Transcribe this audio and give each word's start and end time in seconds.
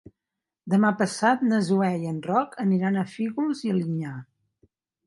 Demà 0.73 0.89
passat 1.01 1.43
na 1.51 1.59
Zoè 1.67 1.91
i 2.07 2.11
en 2.15 2.19
Roc 2.31 2.59
aniran 2.67 2.99
a 2.99 3.07
Fígols 3.13 3.65
i 3.69 3.75
Alinyà. 3.77 4.21